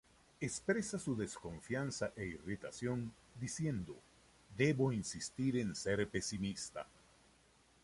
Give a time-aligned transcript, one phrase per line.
[0.39, 3.95] Expresa su desconfianza e irritación diciendo:
[4.57, 6.87] "Debo insistir en ser pesimista".